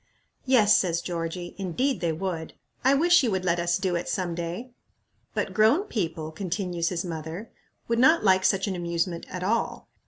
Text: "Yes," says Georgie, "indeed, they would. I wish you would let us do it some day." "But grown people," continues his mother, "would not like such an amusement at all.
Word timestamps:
"Yes," 0.47 0.75
says 0.75 0.99
Georgie, 0.99 1.53
"indeed, 1.59 1.99
they 2.01 2.11
would. 2.11 2.53
I 2.83 2.95
wish 2.95 3.21
you 3.21 3.29
would 3.29 3.45
let 3.45 3.59
us 3.59 3.77
do 3.77 3.95
it 3.95 4.09
some 4.09 4.33
day." 4.33 4.71
"But 5.35 5.53
grown 5.53 5.83
people," 5.83 6.31
continues 6.31 6.89
his 6.89 7.05
mother, 7.05 7.51
"would 7.87 7.99
not 7.99 8.23
like 8.23 8.43
such 8.43 8.65
an 8.65 8.75
amusement 8.75 9.27
at 9.29 9.43
all. 9.43 9.89